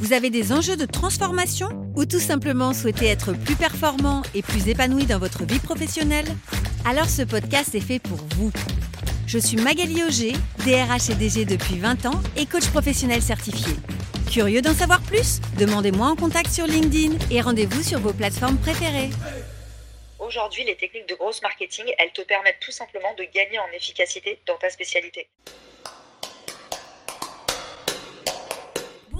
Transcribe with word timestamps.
vous 0.00 0.14
avez 0.14 0.30
des 0.30 0.50
enjeux 0.50 0.78
de 0.78 0.86
transformation 0.86 1.68
ou 1.94 2.06
tout 2.06 2.20
simplement 2.20 2.72
souhaitez 2.72 3.06
être 3.06 3.34
plus 3.34 3.54
performant 3.54 4.22
et 4.34 4.40
plus 4.40 4.66
épanoui 4.66 5.04
dans 5.04 5.18
votre 5.18 5.44
vie 5.44 5.58
professionnelle? 5.58 6.24
Alors 6.86 7.08
ce 7.08 7.20
podcast 7.20 7.74
est 7.74 7.80
fait 7.80 7.98
pour 7.98 8.16
vous. 8.34 8.50
Je 9.26 9.38
suis 9.38 9.58
Magali 9.58 10.02
Auger, 10.02 10.32
DRH 10.64 11.10
et 11.10 11.14
DG 11.14 11.44
depuis 11.44 11.78
20 11.78 12.06
ans 12.06 12.20
et 12.34 12.46
coach 12.46 12.66
professionnel 12.68 13.20
certifié. 13.20 13.74
Curieux 14.30 14.62
d'en 14.62 14.72
savoir 14.72 15.02
plus? 15.02 15.40
Demandez-moi 15.58 16.06
en 16.06 16.16
contact 16.16 16.50
sur 16.50 16.66
LinkedIn 16.66 17.18
et 17.30 17.42
rendez-vous 17.42 17.82
sur 17.82 18.00
vos 18.00 18.14
plateformes 18.14 18.56
préférées. 18.56 19.10
Aujourd'hui, 20.18 20.64
les 20.64 20.76
techniques 20.76 21.10
de 21.10 21.14
grosse 21.14 21.42
marketing, 21.42 21.84
elles 21.98 22.12
te 22.14 22.22
permettent 22.22 22.60
tout 22.60 22.72
simplement 22.72 23.14
de 23.18 23.24
gagner 23.34 23.58
en 23.58 23.76
efficacité 23.76 24.38
dans 24.46 24.56
ta 24.56 24.70
spécialité. 24.70 25.28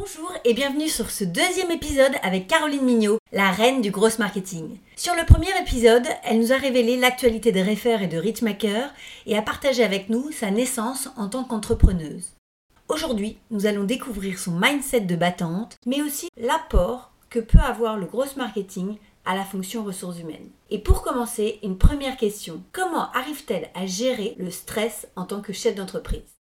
Bonjour 0.00 0.32
et 0.46 0.54
bienvenue 0.54 0.88
sur 0.88 1.10
ce 1.10 1.24
deuxième 1.24 1.70
épisode 1.70 2.14
avec 2.22 2.46
Caroline 2.46 2.86
Mignot, 2.86 3.18
la 3.32 3.50
reine 3.50 3.82
du 3.82 3.90
gros 3.90 4.08
marketing. 4.18 4.78
Sur 4.96 5.14
le 5.14 5.26
premier 5.26 5.50
épisode, 5.60 6.06
elle 6.24 6.40
nous 6.40 6.54
a 6.54 6.56
révélé 6.56 6.96
l'actualité 6.96 7.52
de 7.52 7.60
Refer 7.60 7.98
et 8.04 8.06
de 8.06 8.16
Richmaker 8.16 8.94
et 9.26 9.36
a 9.36 9.42
partagé 9.42 9.84
avec 9.84 10.08
nous 10.08 10.32
sa 10.32 10.50
naissance 10.50 11.10
en 11.18 11.28
tant 11.28 11.44
qu'entrepreneuse. 11.44 12.32
Aujourd'hui, 12.88 13.36
nous 13.50 13.66
allons 13.66 13.84
découvrir 13.84 14.38
son 14.38 14.52
mindset 14.52 15.02
de 15.02 15.16
battante, 15.16 15.76
mais 15.84 16.00
aussi 16.00 16.30
l'apport 16.38 17.12
que 17.28 17.38
peut 17.38 17.58
avoir 17.58 17.98
le 17.98 18.06
gros 18.06 18.24
marketing 18.38 18.96
à 19.26 19.36
la 19.36 19.44
fonction 19.44 19.84
ressources 19.84 20.18
humaines. 20.18 20.48
Et 20.70 20.78
pour 20.78 21.02
commencer, 21.02 21.58
une 21.62 21.76
première 21.76 22.16
question. 22.16 22.62
Comment 22.72 23.12
arrive-t-elle 23.12 23.68
à 23.74 23.84
gérer 23.84 24.34
le 24.38 24.50
stress 24.50 25.08
en 25.14 25.26
tant 25.26 25.42
que 25.42 25.52
chef 25.52 25.74
d'entreprise? 25.74 26.39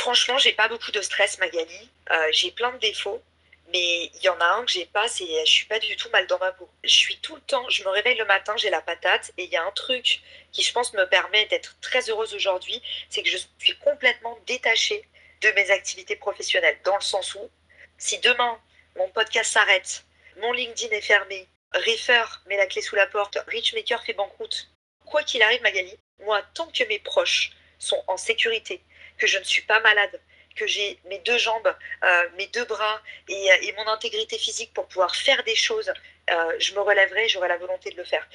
Franchement, 0.00 0.38
j'ai 0.38 0.54
pas 0.54 0.66
beaucoup 0.66 0.92
de 0.92 1.02
stress, 1.02 1.36
Magali. 1.40 1.90
Euh, 2.10 2.28
j'ai 2.32 2.50
plein 2.52 2.72
de 2.72 2.78
défauts, 2.78 3.22
mais 3.70 4.04
il 4.04 4.22
y 4.22 4.30
en 4.30 4.40
a 4.40 4.46
un 4.46 4.64
que 4.64 4.72
j'ai 4.72 4.86
pas, 4.86 5.06
c'est 5.08 5.26
je 5.44 5.50
suis 5.50 5.66
pas 5.66 5.78
du 5.78 5.94
tout 5.94 6.08
mal 6.08 6.26
dans 6.26 6.38
ma 6.38 6.52
peau. 6.52 6.70
Je 6.82 6.94
suis 6.94 7.18
tout 7.18 7.34
le 7.34 7.42
temps, 7.42 7.68
je 7.68 7.84
me 7.84 7.90
réveille 7.90 8.16
le 8.16 8.24
matin, 8.24 8.56
j'ai 8.56 8.70
la 8.70 8.80
patate, 8.80 9.30
et 9.36 9.44
il 9.44 9.50
y 9.50 9.58
a 9.58 9.62
un 9.62 9.70
truc 9.72 10.22
qui, 10.52 10.62
je 10.62 10.72
pense, 10.72 10.94
me 10.94 11.04
permet 11.04 11.44
d'être 11.48 11.76
très 11.82 12.08
heureuse 12.08 12.32
aujourd'hui, 12.32 12.80
c'est 13.10 13.22
que 13.22 13.28
je 13.28 13.36
suis 13.58 13.76
complètement 13.76 14.38
détachée 14.46 15.04
de 15.42 15.50
mes 15.50 15.70
activités 15.70 16.16
professionnelles, 16.16 16.78
dans 16.82 16.96
le 16.96 17.02
sens 17.02 17.34
où, 17.34 17.50
si 17.98 18.18
demain 18.20 18.58
mon 18.96 19.10
podcast 19.10 19.52
s'arrête, 19.52 20.06
mon 20.38 20.54
LinkedIn 20.54 20.96
est 20.96 21.02
fermé, 21.02 21.46
Refer 21.74 22.24
met 22.46 22.56
la 22.56 22.66
clé 22.66 22.80
sous 22.80 22.96
la 22.96 23.06
porte, 23.06 23.36
Richmaker 23.48 24.02
fait 24.02 24.14
banqueroute, 24.14 24.70
quoi 25.04 25.22
qu'il 25.24 25.42
arrive, 25.42 25.60
Magali, 25.60 25.94
moi, 26.20 26.40
tant 26.54 26.68
que 26.68 26.84
mes 26.84 27.00
proches 27.00 27.50
sont 27.78 28.02
en 28.06 28.16
sécurité, 28.16 28.82
que 29.20 29.26
je 29.26 29.38
ne 29.38 29.44
suis 29.44 29.62
pas 29.62 29.78
malade, 29.80 30.20
que 30.56 30.66
j'ai 30.66 30.98
mes 31.04 31.18
deux 31.20 31.38
jambes, 31.38 31.72
euh, 32.04 32.28
mes 32.36 32.48
deux 32.48 32.64
bras 32.64 33.00
et, 33.28 33.52
euh, 33.52 33.56
et, 33.62 33.72
mon 33.74 33.86
intégrité 33.86 34.38
physique 34.38 34.72
pour 34.74 34.88
pouvoir 34.88 35.14
faire 35.14 35.44
des 35.44 35.54
choses, 35.54 35.92
euh, 36.30 36.52
je 36.58 36.74
me 36.74 36.80
relèverai, 36.80 37.28
j'aurai 37.28 37.48
la 37.48 37.58
volonté 37.58 37.90
de 37.90 37.96
le 37.96 38.04
faire. 38.04 38.26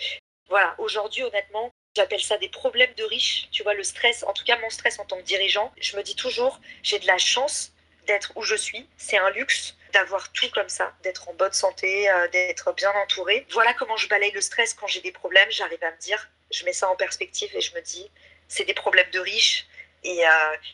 Voilà, 0.48 0.76
aujourd'hui, 0.78 1.24
honnêtement, 1.24 1.72
j'appelle 1.96 2.22
ça 2.22 2.38
des 2.38 2.50
problèmes 2.50 2.94
de 2.94 3.04
riches. 3.04 3.48
Tu 3.52 3.64
vois, 3.64 3.74
le 3.74 3.84
stress, 3.84 4.24
en 4.24 4.34
tout 4.34 4.46
cas 4.46 4.58
mon 4.60 4.70
stress 4.70 5.00
en 5.00 5.06
tant 5.06 5.18
que 5.18 5.24
dirigeant, 5.24 5.74
je 5.80 5.98
me 5.98 6.04
dis 6.04 6.16
toujours, 6.16 6.62
j'ai 6.84 7.00
de 7.00 7.08
la 7.08 7.18
chance 7.18 7.72
d'être 8.06 8.32
où 8.36 8.44
je 8.44 8.56
suis. 8.56 8.88
C'est 8.98 9.18
un 9.18 9.32
luxe 9.32 9.76
d'avoir 9.92 10.32
tout 10.32 10.50
comme 10.52 10.70
ça, 10.70 10.94
d'être 11.04 11.30
en 11.30 11.34
bonne 11.34 11.54
santé, 11.54 12.08
d'être 12.32 12.74
bien 12.74 12.92
entouré. 12.92 13.48
Voilà 13.52 13.74
comment 13.74 13.98
je 13.98 14.08
balaye 14.08 14.32
le 14.32 14.42
stress 14.42 14.74
quand 14.74 14.88
j'ai 14.88 15.02
des 15.02 15.14
problèmes. 15.14 15.50
J'arrive 15.50 15.84
à 15.84 15.90
me 15.90 15.98
dire, 15.98 16.30
je 16.52 16.66
mets 16.66 16.74
ça 16.74 16.90
en 16.90 16.96
perspective 16.96 17.50
et 17.56 17.62
je 17.62 17.74
me 17.74 17.82
dis, 17.82 18.12
c'est 18.48 18.66
des 18.66 18.74
problèmes 18.74 19.10
de 19.12 19.20
riches. 19.20 19.66
Et, 20.06 20.26
euh, 20.26 20.30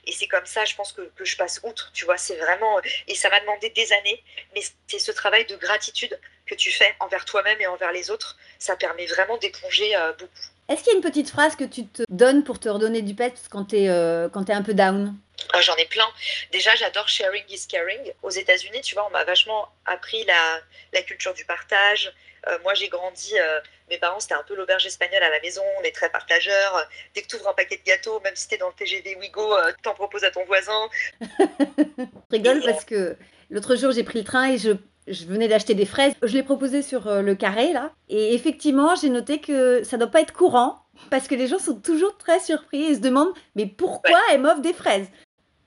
et 0.06 0.12
c'est 0.12 0.28
comme 0.28 0.46
ça, 0.46 0.66
je 0.66 0.76
pense 0.76 0.92
que, 0.92 1.02
que, 1.16 1.24
je 1.24 1.38
passe 1.38 1.62
outre, 1.64 1.90
tu 1.94 2.04
vois, 2.04 2.18
c'est 2.18 2.36
vraiment... 2.36 2.82
Et 3.08 3.16
ça 3.16 3.30
m'a 3.30 3.40
demandé 3.40 3.70
des 3.70 3.94
années, 3.94 4.22
mais 4.54 4.62
c'est 4.88 5.00
ce 5.00 5.12
travail 5.12 5.46
de 5.46 5.56
gratitude 5.56 6.20
que 6.46 6.54
tu 6.54 6.70
fais 6.70 6.94
envers 7.00 7.24
toi-même 7.24 7.60
et 7.62 7.68
envers 7.68 7.94
les 7.94 8.12
autres, 8.12 8.38
ça 8.60 8.76
permet 8.76 9.06
vraiment 9.06 9.38
d'éponger 9.38 9.96
euh, 9.96 10.12
beaucoup. 10.14 10.34
Est-ce 10.72 10.84
qu'il 10.84 10.94
y 10.94 10.96
a 10.96 10.98
une 10.98 11.04
petite 11.04 11.30
phrase 11.30 11.58
que 11.58 11.66
tu 11.66 11.86
te 11.86 12.04
donnes 12.08 12.46
pour 12.46 12.58
te 12.58 12.70
redonner 12.70 13.02
du 13.02 13.14
peps 13.14 13.50
quand 13.50 13.66
tu 13.66 13.78
es, 13.78 13.90
euh, 13.90 14.30
es, 14.30 14.52
un 14.54 14.62
peu 14.62 14.74
down? 14.74 15.14
Ah, 15.52 15.60
J'en 15.60 15.76
ai 15.76 15.86
plein. 15.86 16.08
Déjà, 16.54 16.74
j'adore 16.76 17.10
sharing 17.10 17.44
is 17.50 17.66
caring. 17.68 18.00
Aux 18.24 18.30
États-Unis, 18.30 18.80
tu 18.82 18.96
vois, 18.96 19.06
on 19.06 19.10
m'a 19.10 19.26
vachement 19.26 19.68
appris 19.86 20.24
la, 20.24 20.62
la 20.94 21.02
culture 21.02 21.34
du 21.34 21.44
partage, 21.44 22.14
euh, 22.48 22.58
moi, 22.64 22.74
j'ai 22.74 22.88
grandi, 22.88 23.38
euh, 23.38 23.60
mes 23.90 23.98
parents, 23.98 24.20
c'était 24.20 24.34
un 24.34 24.44
peu 24.44 24.56
l'auberge 24.56 24.86
espagnole 24.86 25.22
à 25.22 25.30
la 25.30 25.40
maison, 25.42 25.62
on 25.80 25.84
est 25.84 25.92
très 25.92 26.10
partageurs. 26.10 26.88
Dès 27.14 27.22
que 27.22 27.28
tu 27.28 27.36
ouvres 27.36 27.50
un 27.50 27.54
paquet 27.54 27.78
de 27.78 27.84
gâteaux, 27.84 28.20
même 28.22 28.36
si 28.36 28.48
tu 28.48 28.56
es 28.56 28.58
dans 28.58 28.68
le 28.68 28.74
TGV 28.74 29.16
Wigo, 29.18 29.54
euh, 29.54 29.72
tu 29.82 29.90
en 29.90 29.94
proposes 29.94 30.24
à 30.24 30.32
ton 30.32 30.44
voisin. 30.46 30.90
je 31.22 32.06
rigole 32.32 32.64
parce 32.64 32.86
que 32.86 33.16
l'autre 33.50 33.76
jour, 33.76 33.92
j'ai 33.92 34.04
pris 34.04 34.20
le 34.20 34.26
train 34.26 34.52
et 34.52 34.58
je, 34.58 34.72
je 35.08 35.26
venais 35.26 35.48
d'acheter 35.48 35.74
des 35.74 35.86
fraises. 35.86 36.14
Je 36.22 36.34
l'ai 36.34 36.44
proposé 36.44 36.82
sur 36.82 37.22
le 37.22 37.36
carré, 37.36 37.74
là. 37.74 37.92
Et 38.10 38.34
effectivement, 38.34 38.96
j'ai 38.96 39.10
noté 39.10 39.40
que 39.42 39.84
ça 39.84 39.98
ne 39.98 40.04
doit 40.04 40.12
pas 40.12 40.22
être 40.22 40.34
courant 40.34 40.86
parce 41.10 41.28
que 41.28 41.36
les 41.36 41.48
gens 41.48 41.60
sont 41.60 41.80
toujours 41.80 42.18
très 42.18 42.40
surpris 42.40 42.84
et 42.84 42.96
se 42.96 43.00
demandent 43.00 43.34
mais 43.56 43.66
pourquoi 43.66 44.12
ouais. 44.12 44.26
elle 44.32 44.42
m'offre 44.42 44.62
des 44.62 44.74
fraises? 44.74 45.08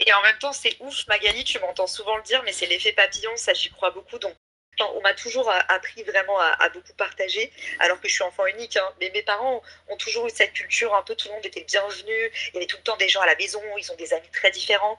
Et 0.00 0.12
en 0.12 0.22
même 0.22 0.38
temps, 0.38 0.52
c'est 0.52 0.76
ouf, 0.80 1.06
Magali, 1.08 1.44
tu 1.44 1.58
m'entends 1.60 1.86
souvent 1.86 2.16
le 2.16 2.22
dire, 2.22 2.42
mais 2.44 2.52
c'est 2.52 2.66
l'effet 2.66 2.92
papillon, 2.92 3.30
ça 3.36 3.54
j'y 3.54 3.70
crois 3.70 3.90
beaucoup. 3.90 4.18
Donc 4.18 4.34
on 4.80 5.00
m'a 5.02 5.14
toujours 5.14 5.50
appris 5.68 6.02
vraiment 6.02 6.38
à, 6.40 6.48
à, 6.58 6.68
beaucoup 6.68 6.92
partager, 6.94 7.52
alors 7.78 8.00
que 8.00 8.08
je 8.08 8.14
suis 8.14 8.24
enfant 8.24 8.46
unique. 8.46 8.76
Hein. 8.76 8.92
Mais 9.00 9.10
mes 9.14 9.22
parents 9.22 9.62
ont 9.88 9.96
toujours 9.96 10.26
eu 10.26 10.30
cette 10.30 10.52
culture, 10.52 10.94
un 10.94 11.02
peu 11.02 11.14
tout 11.14 11.28
le 11.28 11.34
monde 11.34 11.46
était 11.46 11.64
bienvenu. 11.64 12.12
Il 12.48 12.54
y 12.54 12.56
avait 12.56 12.66
tout 12.66 12.76
le 12.76 12.82
temps 12.82 12.96
des 12.96 13.08
gens 13.08 13.20
à 13.20 13.26
la 13.26 13.36
maison, 13.36 13.62
ils 13.78 13.92
ont 13.92 13.96
des 13.96 14.12
amis 14.12 14.28
très 14.32 14.50
différents. 14.50 14.98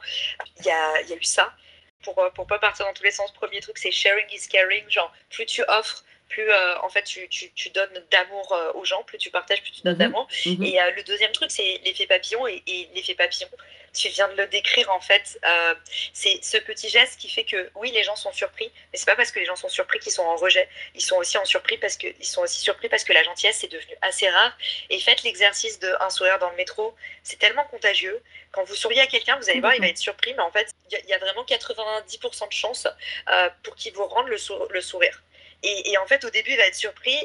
Il 0.60 0.66
y 0.66 0.72
a, 0.72 1.02
il 1.02 1.10
y 1.10 1.14
a 1.14 1.18
eu 1.18 1.24
ça. 1.24 1.54
Pour 2.14 2.24
ne 2.24 2.46
pas 2.46 2.60
partir 2.60 2.86
dans 2.86 2.94
tous 2.94 3.04
les 3.04 3.12
sens, 3.12 3.32
premier 3.34 3.60
truc, 3.60 3.78
c'est 3.78 3.92
sharing 3.92 4.26
is 4.32 4.48
caring. 4.48 4.88
Genre, 4.90 5.12
plus 5.30 5.46
tu 5.46 5.64
offres, 5.68 6.04
plus 6.30 6.50
euh, 6.50 6.80
en 6.82 6.90
fait 6.90 7.04
tu, 7.04 7.28
tu, 7.30 7.52
tu 7.54 7.70
donnes 7.70 8.04
d'amour 8.12 8.52
euh, 8.54 8.72
aux 8.74 8.86
gens, 8.86 9.04
plus 9.04 9.18
tu 9.18 9.30
partages, 9.30 9.62
plus 9.62 9.72
tu 9.72 9.82
donnes 9.82 9.94
Mhm. 9.94 10.00
mmh. 10.00 10.12
d'amour. 10.12 10.28
Mmh. 10.46 10.64
Et 10.64 10.82
euh, 10.82 10.92
le 10.92 11.04
deuxième 11.04 11.32
truc, 11.32 11.52
c'est 11.52 11.80
l'effet 11.86 12.08
papillon. 12.08 12.48
Et, 12.48 12.62
et 12.68 12.90
l'effet 12.96 13.16
papillon, 13.16 13.48
tu 13.94 14.10
viens 14.10 14.28
de 14.28 14.36
le 14.36 14.48
décrire 14.48 14.90
en 14.92 15.00
fait. 15.00 15.40
C'est 16.14 16.44
ce 16.44 16.58
petit 16.58 16.90
geste 16.90 17.20
qui 17.20 17.30
fait 17.30 17.46
que 17.46 17.70
oui, 17.76 17.92
les 17.92 18.04
gens 18.04 18.16
sont 18.16 18.34
surpris, 18.34 18.70
mais 18.92 18.98
c'est 18.98 19.06
pas 19.06 19.16
parce 19.16 19.32
que 19.32 19.40
les 19.40 19.46
gens 19.46 19.56
sont 19.56 19.70
surpris 19.70 20.00
qu'ils 20.00 20.12
sont 20.12 20.24
en 20.24 20.36
rejet. 20.36 20.68
Ils 20.96 21.02
sont 21.02 21.16
aussi 21.16 21.38
en 21.38 21.46
surpris 21.46 21.78
parce 21.78 21.96
que 21.98 22.08
ils 22.08 22.26
sont 22.26 22.42
aussi 22.42 22.60
surpris 22.62 22.90
parce 22.90 23.04
que 23.04 23.14
la 23.14 23.24
gentillesse 23.24 23.64
est 23.64 23.72
devenue 23.72 23.96
assez 24.02 24.30
rare. 24.30 24.58
Et 24.90 25.00
faites 25.00 25.24
l'exercice 25.24 25.80
de 25.80 25.94
un 26.02 26.10
sourire 26.10 26.40
dans 26.40 26.50
le 26.50 26.58
métro, 26.58 26.96
c'est 27.24 27.40
tellement 27.40 27.64
contagieux. 27.66 28.22
Quand 28.52 28.64
vous 28.66 28.76
souriez 28.76 29.02
à 29.02 29.08
quelqu'un, 29.08 29.38
vous 29.38 29.50
allez 29.50 29.60
voir, 29.60 29.76
il 29.76 29.82
va 29.82 29.88
être 29.88 29.98
surpris, 29.98 30.34
mais 30.34 30.42
en 30.44 30.52
fait, 30.52 30.68
il 30.90 30.98
y, 31.06 31.10
y, 31.10 31.14
a 31.14 31.18
vraiment 31.18 31.44
90% 31.44 32.48
de 32.48 32.54
chances 32.54 32.88
pour 33.64 33.76
qu'il 33.76 33.94
vous 33.94 34.06
rende 34.06 34.28
le, 34.28 34.38
sou 34.38 34.56
le 34.70 34.82
sourire. 34.82 35.22
Et, 35.66 35.98
en 35.98 36.06
fait, 36.06 36.24
au 36.24 36.30
début, 36.30 36.52
il 36.52 36.58
va 36.58 36.68
être 36.68 36.76
surpris 36.76 37.18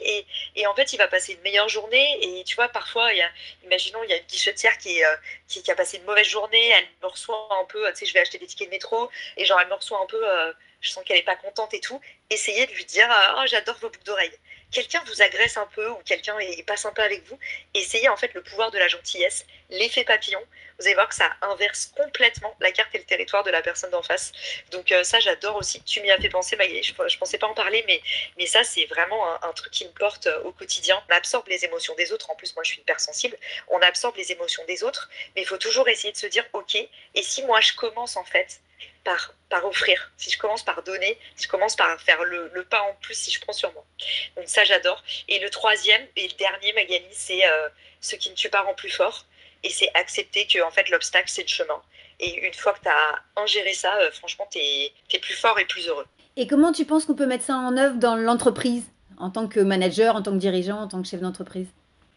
et, 0.57 0.67
en 0.67 0.75
fait, 0.75 0.93
il 0.93 0.97
va 0.97 1.09
passer 1.09 1.35
une 1.35 1.41
meilleure 1.41 1.69
journée. 1.69 2.19
Et 2.23 2.45
tu 2.45 2.57
vois, 2.57 2.69
parfois, 2.69 3.13
y 3.13 3.21
a, 3.21 3.29
imaginons, 3.65 4.03
il 4.05 4.11
y 4.11 4.13
a 4.13 4.17
une 4.17 4.25
guichetière 4.25 4.73
euh, 4.87 5.17
qui, 5.47 5.71
a 5.71 5.75
passé 5.75 5.99
une 5.99 6.05
mauvaise 6.05 6.27
journée, 6.27 6.69
elle 6.71 6.87
me 7.03 7.09
reçoit 7.09 7.49
un 7.61 7.65
peu, 7.67 7.87
tu 7.91 7.97
sais, 7.97 8.07
je 8.07 8.15
vais 8.15 8.21
acheter 8.21 8.39
des 8.39 8.47
tickets 8.47 8.69
de 8.69 8.73
métro 8.73 9.11
et 9.37 9.45
genre, 9.45 9.61
elle 9.61 9.69
me 9.69 9.75
reçoit 9.75 10.01
un 10.03 10.07
peu, 10.07 10.27
euh, 10.27 10.53
je 10.81 10.91
sens 10.91 11.05
qu'elle 11.05 11.19
n'est 11.19 11.23
pas 11.23 11.37
contente 11.37 11.75
et 11.75 11.81
tout. 11.81 12.01
Essayez 12.31 12.67
de 12.67 12.73
lui 12.73 12.85
dire, 12.85 13.09
oh, 13.37 13.43
j'adore 13.47 13.77
vos 13.79 13.91
boucles 13.91 14.05
d'oreilles. 14.05 14.39
Quelqu'un 14.71 15.03
vous 15.07 15.23
agresse 15.23 15.57
un 15.57 15.67
peu 15.75 15.89
ou 15.89 15.97
quelqu'un 16.05 16.39
est 16.39 16.63
pas 16.67 16.77
sympa 16.77 17.03
avec 17.03 17.25
vous, 17.27 17.39
essayez 17.75 18.09
en 18.09 18.17
fait 18.17 18.33
le 18.35 18.43
pouvoir 18.43 18.71
de 18.71 18.79
la 18.79 18.89
gentillesse, 18.89 19.45
l'effet 19.71 20.05
papillon. 20.05 20.41
Vous 20.79 20.87
allez 20.87 20.95
voir 20.95 21.09
que 21.09 21.15
ça 21.15 21.31
inverse 21.43 21.93
complètement 21.97 22.55
la 22.61 22.73
carte 22.73 22.95
et 22.95 22.99
le 22.99 23.05
territoire 23.05 23.43
de 23.45 23.51
la 23.51 23.63
personne 23.63 23.91
d'en 23.91 24.03
face. 24.03 24.33
Donc 24.71 24.93
euh, 24.93 25.05
ça, 25.05 25.21
j'adore 25.21 25.57
aussi. 25.57 25.83
Tu 25.83 26.01
m'y 26.01 26.11
as 26.11 26.19
fait 26.19 26.29
penser. 26.29 26.57
Je, 26.61 26.93
je 27.09 27.19
pensais 27.19 27.39
pas 27.39 27.49
en 27.49 27.55
parler, 27.55 27.85
mais, 27.87 28.47
ça, 28.47 28.65
c'est 28.65 28.87
vraiment 28.87 29.43
un, 29.45 29.53
truc 29.53 29.73
qui 29.73 29.85
me 29.85 29.93
porte 29.93 30.27
euh, 30.27 30.43
au 30.45 30.53
quotidien. 30.53 31.03
On 31.09 31.15
absorbe 31.15 31.49
les 31.49 31.65
émotions 31.65 31.95
des 31.97 32.13
autres. 32.13 32.31
En 32.31 32.35
plus, 32.35 32.55
moi, 32.55 32.65
je 32.65 32.71
suis 32.71 32.81
hyper 32.81 32.99
sensible. 32.99 33.37
On 33.69 33.81
absorbe 33.83 34.17
les 34.17 34.33
émotions 34.33 34.65
des 34.67 34.83
autres, 34.83 35.11
mais 35.37 35.43
il 35.43 35.47
faut 35.47 35.59
toujours 35.59 35.89
essayer 35.89 36.13
de 36.13 36.19
se 36.19 36.27
dire, 36.27 36.45
ok, 36.53 36.75
et 36.77 37.23
si 37.23 37.45
moi, 37.45 37.61
je 37.61 37.75
commence 37.75 38.17
en 38.17 38.25
fait 38.25 38.61
par, 39.05 39.35
par 39.49 39.65
offrir, 39.65 40.13
si 40.17 40.31
je 40.31 40.39
commence 40.39 40.63
par 40.63 40.83
donner, 40.83 41.19
si 41.37 41.45
je 41.45 41.49
commence 41.49 41.77
par 41.77 42.01
faire 42.01 42.23
le, 42.25 42.51
le 42.55 42.65
pas 42.65 42.83
en 42.83 42.95
plus, 43.01 43.15
si 43.15 43.31
je 43.31 43.41
prends 43.41 43.53
sur 43.53 43.73
moi. 43.73 43.85
Donc 44.37 44.49
ça, 44.49 44.65
j'adore. 44.65 45.03
Et 45.29 45.39
le 45.39 45.51
troisième 45.51 46.03
et 46.17 46.29
le 46.29 46.35
dernier, 46.35 46.73
Magali, 46.73 47.05
c'est 47.11 47.47
euh, 47.47 47.69
ce 48.01 48.17
qui 48.17 48.31
ne 48.31 48.35
tue 48.35 48.51
pas 48.51 48.63
rend 48.63 48.75
plus 48.75 48.91
fort. 48.91 49.27
Et 49.63 49.71
c'est 49.71 49.91
accepter 49.95 50.47
que 50.47 50.63
en 50.63 50.71
fait, 50.71 50.89
l'obstacle, 50.89 51.29
c'est 51.29 51.43
le 51.43 51.49
chemin. 51.49 51.83
Et 52.19 52.47
une 52.47 52.55
fois 52.55 52.73
que 52.73 52.81
tu 52.81 52.89
as 52.89 53.43
ingéré 53.43 53.73
ça, 53.73 53.97
euh, 53.99 54.11
franchement, 54.11 54.47
tu 54.51 54.59
es, 54.59 54.93
es, 55.13 55.19
plus 55.19 55.35
fort 55.35 55.59
et 55.59 55.65
plus 55.65 55.89
heureux. 55.89 56.07
Et 56.37 56.47
comment 56.47 56.73
tu 56.73 56.85
penses 56.85 57.07
qu'on 57.07 57.15
peut 57.15 57.27
mettre 57.27 57.45
ça 57.45 57.55
en 57.55 57.77
œuvre 57.77 57.97
dans 57.97 58.17
l'entreprise, 58.17 58.85
en 59.19 59.31
tant 59.31 59.49
que 59.49 59.61
manager, 59.61 60.17
en 60.17 60.23
tant 60.23 60.33
que 60.33 60.39
dirigeant, 60.39 60.79
en 60.79 60.89
tant 60.89 61.03
que 61.03 61.09
chef 61.09 61.21
d'entreprise? 61.21 61.69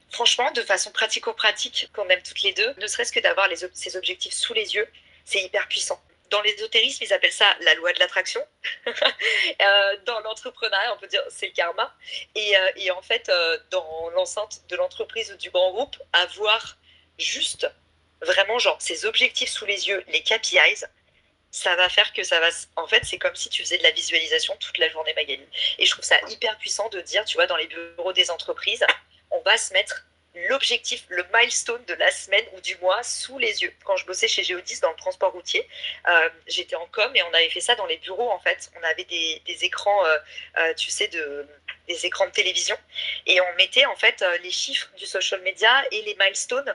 Franchement, 0.10 0.52
de 0.52 0.62
façon 0.62 0.92
pratico-pratique, 0.92 1.90
qu'on 1.96 2.08
aime 2.10 2.22
toutes 2.22 2.44
les 2.44 2.54
deux, 2.54 2.74
ne 2.80 2.88
serait-ce 2.88 3.12
que 3.12 3.20
d'avoir 3.20 3.48
ces 3.74 3.98
objectifs 3.98 4.34
sous 4.34 4.54
les 4.54 4.76
yeux, 4.76 4.88
c'est 5.26 5.42
hyper 5.42 5.68
puissant. 5.68 6.00
Dans 6.34 6.42
l'ésotérisme, 6.42 7.04
ils 7.04 7.14
appellent 7.14 7.32
ça 7.32 7.46
la 7.60 7.76
loi 7.76 7.94
de 7.94 8.00
l'attraction. 8.00 8.44
Euh, 9.62 9.98
dans 10.06 10.20
l'entrepreneuriat, 10.22 10.94
on 10.94 10.98
peut 10.98 11.08
dire 11.08 11.22
c'est 11.30 11.48
le 11.48 11.52
karma. 11.54 11.94
Et, 12.34 12.58
euh, 12.58 12.94
en 12.96 13.02
fait, 13.02 13.30
euh, 13.30 13.58
dans 13.70 14.10
l'enceinte 14.16 14.62
de 14.68 14.76
l'entreprise 14.76 15.32
ou 15.32 15.38
du 15.38 15.52
grand 15.52 15.72
groupe, 15.72 15.96
avoir 16.12 16.78
juste 17.20 17.70
vraiment 18.22 18.58
genre 18.58 18.82
ces 18.82 19.06
objectifs 19.06 19.50
sous 19.50 19.66
les 19.66 19.88
yeux, 19.88 20.04
les 20.08 20.24
KPIs, 20.24 20.86
ça 21.52 21.76
va 21.76 21.88
faire 21.88 22.14
que 22.14 22.24
ça 22.24 22.40
va. 22.40 22.50
En 22.78 22.88
fait, 22.88 23.06
c'est 23.06 23.20
comme 23.20 23.36
si 23.36 23.50
tu 23.50 23.62
faisais 23.62 23.78
de 23.78 23.84
la 23.84 23.92
visualisation 23.92 24.56
toute 24.60 24.78
la 24.80 24.90
journée, 24.90 25.14
Magali. 25.14 25.48
Et 25.78 25.86
je 25.86 25.92
trouve 25.92 26.06
ça 26.06 26.20
hyper 26.30 26.58
puissant 26.58 26.90
de 26.90 27.02
dire, 27.02 27.24
tu 27.26 27.36
vois, 27.36 27.46
dans 27.46 27.58
les 27.58 27.68
bureaux 27.68 28.14
des 28.14 28.32
entreprises, 28.32 28.84
on 29.30 29.42
va 29.42 29.58
se 29.58 29.72
mettre 29.74 30.06
l'objectif, 30.50 31.06
le 31.10 31.24
milestone 31.34 31.84
de 31.86 31.94
la 31.94 32.10
semaine 32.12 32.46
ou 32.56 32.62
du 32.62 32.76
mois 32.78 33.02
sous 33.04 33.38
les 33.38 33.62
yeux. 33.62 33.74
Quand 33.84 33.96
je 33.98 34.06
bossais 34.06 34.28
chez 34.28 34.44
Geodis 34.44 34.80
dans 34.82 34.90
le 34.90 34.96
transport 34.96 35.32
routier, 35.32 35.68
euh, 36.08 36.30
j'étais 36.48 36.76
en 36.76 36.88
com 36.88 37.12
et 37.16 37.22
on 37.24 37.34
avait 37.34 37.50
fait 37.50 37.62
ça 37.62 37.76
dans 37.76 37.86
les 37.86 37.98
bureaux 37.98 38.30
en 38.32 38.40
fait. 38.40 38.72
On 38.80 38.84
avait 38.84 39.04
des, 39.04 39.42
écrans, 39.64 40.06
euh, 40.06 40.18
euh, 40.60 40.74
tu 40.74 40.90
sais, 40.90 41.08
de, 41.08 41.48
des 41.88 42.06
écrans 42.06 42.26
de 42.26 42.32
télévision 42.32 42.78
et 43.26 43.40
on 43.42 43.56
mettait 43.58 43.86
en 43.86 43.96
fait 43.96 44.24
les 44.42 44.52
chiffres 44.52 44.90
du 44.98 45.06
social 45.06 45.42
media 45.42 45.70
et 45.92 46.02
les 46.04 46.16
milestones 46.20 46.74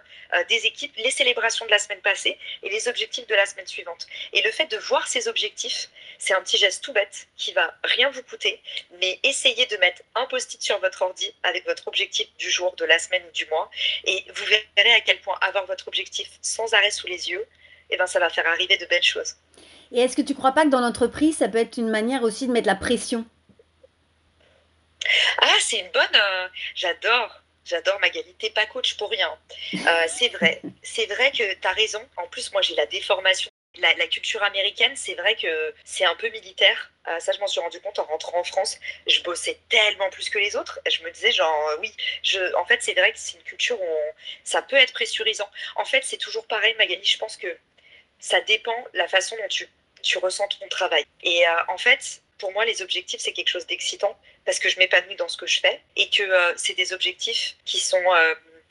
des 0.48 0.66
équipes, 0.66 0.94
les 0.96 1.10
célébrations 1.10 1.64
de 1.66 1.70
la 1.70 1.78
semaine 1.78 2.00
passée 2.00 2.38
et 2.62 2.68
les 2.68 2.88
objectifs 2.88 3.26
de 3.26 3.34
la 3.34 3.46
semaine 3.46 3.66
suivante. 3.66 4.06
Et 4.32 4.42
le 4.42 4.50
fait 4.50 4.66
de 4.66 4.76
voir 4.76 5.06
ces 5.08 5.28
objectifs, 5.28 5.88
c'est 6.18 6.34
un 6.34 6.42
petit 6.42 6.58
geste 6.58 6.84
tout 6.84 6.92
bête 6.92 7.28
qui 7.36 7.52
va 7.52 7.74
rien 7.84 8.10
vous 8.10 8.22
coûter, 8.22 8.60
mais 9.00 9.18
essayez 9.22 9.66
de 9.66 9.76
mettre 9.78 10.02
un 10.14 10.26
post-it 10.26 10.60
sur 10.60 10.78
votre 10.80 11.02
ordi 11.02 11.32
avec 11.42 11.64
votre 11.64 11.88
objectif 11.88 12.28
du 12.38 12.50
jour, 12.50 12.74
de 12.76 12.84
la 12.84 12.98
semaine, 12.98 13.24
du 13.32 13.46
mois 13.46 13.70
et 14.04 14.24
vous 14.34 14.44
verrez 14.44 14.94
à 14.94 15.00
quel 15.00 15.20
point 15.20 15.38
avoir 15.40 15.66
votre 15.66 15.88
objectif 15.88 16.28
sans 16.42 16.74
arrêt 16.74 16.90
sous 16.90 17.06
les 17.06 17.30
yeux, 17.30 17.46
eh 17.90 17.96
ben, 17.96 18.06
ça 18.06 18.20
va 18.20 18.30
faire 18.30 18.46
arriver 18.46 18.76
de 18.76 18.86
belles 18.86 19.02
choses. 19.02 19.34
Et 19.92 20.00
est-ce 20.00 20.16
que 20.16 20.22
tu 20.22 20.32
ne 20.32 20.38
crois 20.38 20.52
pas 20.52 20.64
que 20.64 20.68
dans 20.68 20.80
l'entreprise, 20.80 21.38
ça 21.38 21.48
peut 21.48 21.58
être 21.58 21.78
une 21.78 21.88
manière 21.88 22.22
aussi 22.22 22.46
de 22.46 22.52
mettre 22.52 22.66
la 22.66 22.74
pression? 22.74 23.24
C'est 25.68 25.80
une 25.80 25.90
bonne. 25.90 26.14
Euh, 26.14 26.48
j'adore. 26.74 27.42
J'adore 27.64 28.00
Magali, 28.00 28.32
t'es 28.38 28.48
pas 28.48 28.64
coach 28.64 28.96
pour 28.96 29.10
rien. 29.10 29.38
Euh, 29.74 30.04
c'est 30.08 30.28
vrai, 30.28 30.62
c'est 30.82 31.04
vrai 31.04 31.30
que 31.30 31.52
tu 31.52 31.66
as 31.66 31.72
raison. 31.72 32.02
En 32.16 32.26
plus, 32.26 32.50
moi 32.52 32.62
j'ai 32.62 32.74
la 32.74 32.86
déformation 32.86 33.50
la, 33.80 34.06
culture 34.08 34.42
américaine, 34.42 34.96
c'est 34.96 35.14
vrai 35.14 35.36
que 35.36 35.74
c'est 35.84 36.06
un 36.06 36.16
peu 36.16 36.30
militaire. 36.30 36.90
Euh, 37.06 37.20
ça, 37.20 37.30
je 37.32 37.38
m'en 37.38 37.46
suis 37.46 37.60
rendu 37.60 37.78
compte 37.80 37.98
en 37.98 38.04
rentrant 38.04 38.40
en 38.40 38.42
France. 38.42 38.80
Je 39.06 39.20
bossais 39.20 39.60
tellement 39.68 40.08
plus 40.10 40.30
que 40.30 40.38
les 40.38 40.56
autres. 40.56 40.80
Je 40.90 41.02
me 41.04 41.10
disais, 41.10 41.30
genre, 41.30 41.76
oui, 41.80 41.94
je, 42.22 42.56
en 42.56 42.64
fait, 42.64 42.82
c'est 42.82 42.94
vrai 42.94 43.12
que 43.12 43.18
c'est 43.18 43.36
une 43.36 43.44
culture 43.44 43.80
où 43.80 43.96
ça 44.42 44.62
peut 44.62 44.76
être 44.76 44.94
pressurisant. 44.94 45.48
En 45.76 45.84
fait, 45.84 46.02
c'est 46.02 46.16
toujours 46.16 46.46
pareil, 46.46 46.74
Magali. 46.78 47.04
Je 47.04 47.18
pense 47.18 47.36
que 47.36 47.56
ça 48.18 48.40
dépend 48.40 48.74
la 48.94 49.06
façon 49.06 49.36
dont 49.36 49.48
tu, 49.48 49.68
tu 50.02 50.18
ressens 50.18 50.48
ton 50.48 50.66
travail. 50.68 51.04
Et 51.22 51.44
en 51.68 51.78
fait, 51.78 52.22
pour 52.38 52.52
moi, 52.52 52.64
les 52.64 52.82
objectifs, 52.82 53.20
c'est 53.20 53.32
quelque 53.32 53.48
chose 53.48 53.66
d'excitant 53.66 54.18
parce 54.44 54.58
que 54.58 54.68
je 54.68 54.78
m'épanouis 54.78 55.16
dans 55.16 55.28
ce 55.28 55.36
que 55.36 55.46
je 55.46 55.60
fais 55.60 55.80
et 55.96 56.08
que 56.08 56.22
c'est 56.56 56.74
des 56.74 56.92
objectifs 56.92 57.56
qui 57.64 57.78
sont, 57.78 58.02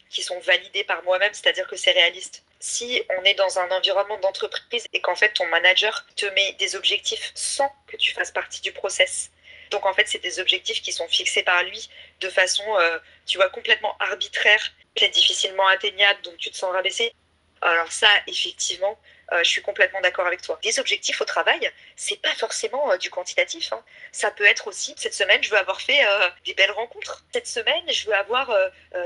qui 0.10 0.24
sont 0.24 0.40
validés 0.40 0.84
par 0.84 1.04
moi-même, 1.04 1.34
c'est-à-dire 1.34 1.68
que 1.68 1.76
c'est 1.76 1.92
réaliste 1.92 2.44
si 2.60 3.04
on 3.18 3.24
est 3.24 3.36
dans 3.36 3.60
un 3.60 3.70
environnement 3.70 4.18
d'entreprise 4.20 4.86
et 4.94 5.02
qu'en 5.02 5.16
fait 5.16 5.34
ton 5.34 5.46
manager 5.48 6.06
te 6.16 6.26
met 6.26 6.54
des 6.54 6.76
objectifs 6.76 7.32
sans 7.36 7.72
que 7.88 7.98
tu 7.98 8.14
fasses 8.14 8.32
partie 8.32 8.62
du 8.62 8.72
process. 8.72 9.32
Donc 9.70 9.86
en 9.86 9.94
fait, 9.94 10.08
c'est 10.08 10.20
des 10.20 10.40
objectifs 10.40 10.82
qui 10.82 10.92
sont 10.92 11.08
fixés 11.08 11.44
par 11.44 11.64
lui 11.64 11.90
de 12.22 12.30
façon, 12.30 12.64
euh, 12.80 13.00
tu 13.26 13.38
vois, 13.38 13.50
complètement 13.50 13.96
arbitraire, 14.00 14.62
peut-être 14.96 15.14
difficilement 15.14 15.68
atteignable, 15.68 16.22
donc 16.22 16.38
tu 16.38 16.50
te 16.50 16.58
sens 16.58 16.72
rabaissé. 16.72 17.14
Alors 17.62 17.92
ça, 17.92 18.08
effectivement, 18.28 19.00
euh, 19.32 19.44
je 19.44 19.50
suis 19.50 19.62
complètement 19.62 20.02
d'accord 20.02 20.26
avec 20.28 20.42
toi. 20.42 20.60
Des 20.64 20.80
objectifs 20.80 21.20
au 21.22 21.26
travail, 21.26 21.72
c'est 21.96 22.22
pas 22.22 22.34
forcément 22.36 22.92
euh, 22.92 22.98
du 22.98 23.10
quantitatif. 23.10 23.74
Hein. 23.74 23.84
Ça 24.12 24.32
peut 24.32 24.46
être 24.46 24.68
aussi 24.68 24.94
cette 24.98 25.14
semaine, 25.14 25.44
je 25.44 25.50
veux 25.50 25.58
avoir 25.58 25.82
fait 25.82 26.00
des 26.46 26.54
belles 26.54 26.72
rencontres. 26.72 27.26
Cette 27.34 27.48
semaine, 27.48 27.84
je 27.92 28.08
veux 28.08 28.16
avoir 28.16 28.52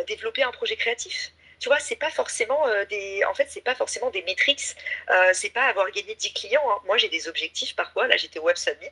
développé 0.08 0.44
un 0.44 0.52
projet 0.52 0.76
créatif 0.76 1.32
tu 1.62 1.70
vois, 1.70 1.80
c'est 1.80 1.96
pas 1.96 2.10
forcément 2.10 2.68
euh, 2.68 2.86
des, 2.86 3.24
en 3.26 3.36
fait, 3.36 3.46
c'est 3.48 3.62
pas 3.62 3.76
forcément 3.76 4.10
des 4.10 4.24
métriques. 4.24 4.76
Euh, 5.12 5.30
c'est 5.32 5.52
pas 5.52 5.66
avoir 5.66 5.92
gagné 5.92 6.16
10 6.16 6.34
clients. 6.34 6.64
Hein. 6.72 6.80
Moi, 6.86 6.98
j'ai 6.98 7.08
des 7.08 7.28
objectifs 7.28 7.76
parfois. 7.76 8.08
Là, 8.08 8.18
j'étais 8.18 8.40
au 8.40 8.44
Web 8.44 8.58
Summit 8.58 8.90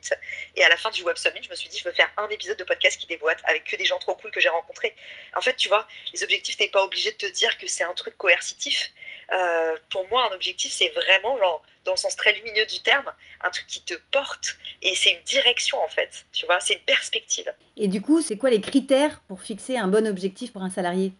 et 0.54 0.62
à 0.62 0.68
la 0.68 0.76
fin 0.76 0.90
du 0.90 1.02
Web 1.02 1.16
Summit, 1.16 1.42
je 1.42 1.50
me 1.50 1.56
suis 1.56 1.68
dit, 1.68 1.78
je 1.78 1.84
veux 1.84 1.92
faire 1.92 2.08
un 2.16 2.28
épisode 2.28 2.56
de 2.56 2.62
podcast 2.62 2.96
qui 3.00 3.08
déboîte 3.08 3.40
avec 3.42 3.64
que 3.64 3.74
des 3.74 3.84
gens 3.84 3.98
trop 3.98 4.14
cool 4.14 4.30
que 4.30 4.38
j'ai 4.38 4.48
rencontrés. 4.48 4.94
En 5.34 5.40
fait, 5.40 5.56
tu 5.56 5.68
vois, 5.68 5.88
les 6.14 6.22
objectifs, 6.22 6.56
t'es 6.58 6.68
pas 6.68 6.84
obligé 6.84 7.10
de 7.10 7.16
te 7.16 7.26
dire 7.26 7.58
que 7.58 7.66
c'est 7.66 7.82
un 7.82 7.94
truc 7.94 8.16
coercitif. 8.16 8.92
Euh, 9.32 9.76
pour 9.90 10.08
moi, 10.08 10.28
un 10.30 10.34
objectif, 10.34 10.72
c'est 10.72 10.88
vraiment 10.88 11.38
genre, 11.38 11.62
dans 11.84 11.92
le 11.92 11.96
sens 11.96 12.16
très 12.16 12.32
lumineux 12.32 12.66
du 12.66 12.80
terme, 12.80 13.10
un 13.42 13.50
truc 13.50 13.66
qui 13.66 13.82
te 13.82 13.94
porte 14.10 14.56
et 14.82 14.94
c'est 14.94 15.12
une 15.12 15.22
direction 15.22 15.80
en 15.82 15.88
fait, 15.88 16.26
tu 16.32 16.46
vois, 16.46 16.60
c'est 16.60 16.74
une 16.74 16.80
perspective. 16.80 17.52
Et 17.76 17.88
du 17.88 18.02
coup, 18.02 18.20
c'est 18.22 18.36
quoi 18.36 18.50
les 18.50 18.60
critères 18.60 19.20
pour 19.28 19.42
fixer 19.42 19.76
un 19.76 19.88
bon 19.88 20.06
objectif 20.06 20.52
pour 20.52 20.62
un 20.62 20.70
salarié? 20.70 21.12